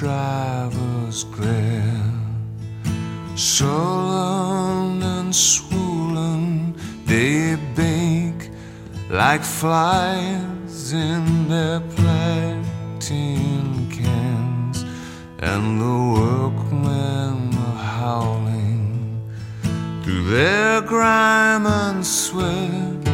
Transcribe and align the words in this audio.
drivers 0.00 1.24
grin, 1.24 2.24
sullen 3.36 5.02
and 5.02 5.34
swollen, 5.34 6.74
they 7.04 7.54
bake 7.76 8.48
like 9.10 9.42
flies 9.42 10.94
in 10.94 11.48
their 11.50 11.80
platin 11.80 12.90
cans, 13.90 14.86
and 15.40 15.78
the 15.78 15.98
workmen 16.18 17.54
are 17.68 17.84
howling 18.00 19.20
through 20.02 20.24
their 20.30 20.80
grime 20.80 21.66
and 21.66 22.06
sweat 22.06 23.06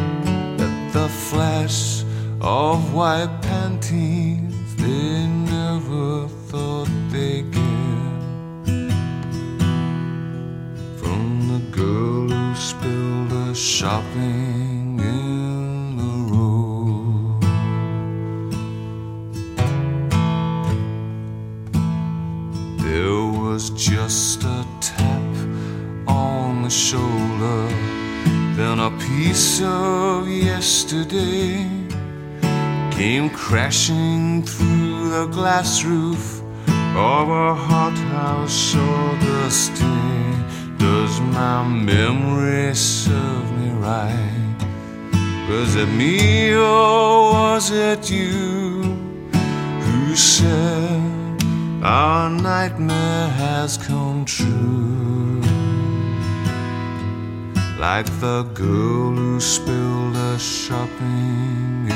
at 0.61 0.93
the 0.93 1.09
flash 1.09 2.05
of 2.41 2.95
white 2.95 3.43
panties. 3.43 4.77
They 4.77 5.36
shopping 13.87 14.99
in 14.99 15.97
the 15.97 16.15
road. 16.33 17.41
There 22.81 23.23
was 23.41 23.71
just 23.71 24.43
a 24.43 24.67
tap 24.81 25.35
on 26.09 26.65
the 26.65 26.71
shoulder, 26.87 27.69
then 28.57 28.81
a 28.81 28.91
piece 29.07 29.63
of 29.63 30.29
yesterday 30.29 31.71
came 32.91 33.31
crashing 33.31 34.43
through 34.43 35.11
the 35.11 35.27
glass 35.27 35.85
roof 35.85 36.43
of 37.13 37.29
a 37.29 37.55
hothouse 37.55 38.53
so 38.53 38.85
dusty. 39.21 40.36
Does 40.79 41.21
my 41.21 41.67
memory 41.67 42.75
serve 42.75 43.51
me 43.59 43.71
right? 43.71 44.57
Was 45.49 45.77
it 45.77 45.89
me 45.89 46.55
or 46.55 47.33
was 47.33 47.71
it 47.71 48.11
you 48.11 48.83
who 49.81 50.17
said 50.17 51.43
our 51.83 52.29
nightmare 52.29 53.29
has 53.29 53.77
come 53.77 54.25
true? 54.25 55.41
Like 57.79 58.07
the 58.21 58.43
girl 58.55 59.15
who 59.15 59.41
spilled 59.41 60.17
her 60.17 60.39
shopping 60.39 61.89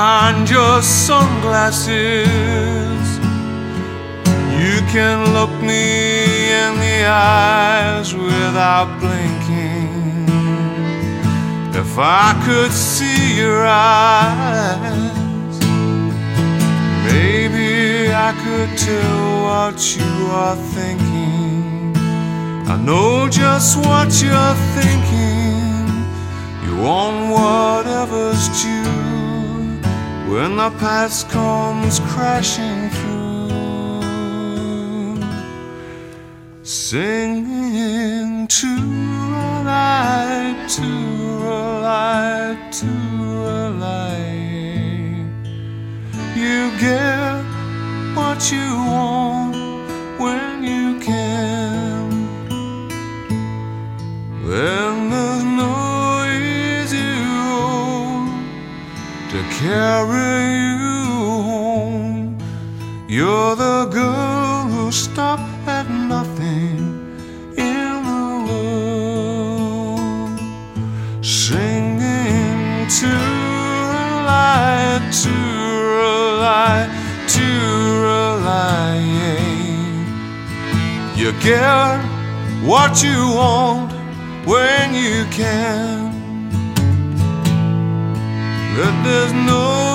behind 0.00 0.48
your 0.48 0.80
sunglasses. 0.80 1.88
You 4.62 4.76
can 4.94 5.18
look 5.36 5.54
me 5.72 5.84
in 6.62 6.72
the 6.86 7.00
eyes 7.06 8.14
without 8.14 8.88
blinking. 8.98 10.26
If 11.82 11.92
I 11.98 12.28
could 12.46 12.72
see 12.72 13.36
your 13.42 13.62
eyes, 13.66 15.56
maybe 17.10 17.70
I 18.28 18.32
could 18.44 18.70
tell 18.88 19.24
what 19.48 19.78
you 19.96 20.14
are 20.44 20.60
thinking. 20.76 21.94
I 22.74 22.76
know 22.88 23.28
just 23.28 23.76
what 23.76 24.08
you're 24.22 24.56
thinking. 24.78 25.84
You 26.64 26.72
want 26.86 27.18
whatever's 27.36 28.44
due 28.62 29.09
when 30.30 30.56
the 30.56 30.70
past 30.78 31.28
comes 31.28 31.98
crashing 31.98 32.88
through, 32.90 33.50
singing 36.62 38.46
to 38.46 38.66
a 38.66 39.62
light, 39.64 40.68
to 40.68 40.84
a 40.84 41.80
light, 41.82 42.72
to 42.72 43.19
you 60.20 60.78
home. 61.50 62.38
You're 63.08 63.56
the 63.56 63.86
girl 63.90 64.68
who 64.68 64.92
stopped 64.92 65.50
at 65.66 65.88
nothing 65.90 66.78
in 67.56 68.02
the 68.10 68.26
world, 68.46 70.38
singing 71.24 72.86
to 73.00 73.12
a 73.96 74.22
light, 74.32 75.04
to 75.24 75.36
a 76.14 76.20
light, 76.46 76.90
to 77.36 77.48
a 78.22 78.26
light. 78.50 80.04
You 81.16 81.32
get 81.40 81.98
what 82.64 83.02
you 83.02 83.18
want 83.34 83.90
when 84.46 84.94
you 84.94 85.24
can. 85.30 86.10
That 88.76 88.94
there's 89.04 89.32
no 89.32 89.89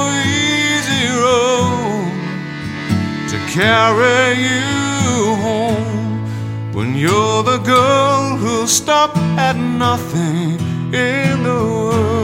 to 3.31 3.37
carry 3.51 4.33
you 4.47 5.35
home 5.45 6.73
when 6.73 6.95
you're 6.95 7.43
the 7.43 7.59
girl 7.59 8.37
who'll 8.37 8.67
stop 8.67 9.15
at 9.37 9.55
nothing 9.55 10.59
in 10.93 11.43
the 11.43 11.63
world. 11.75 12.14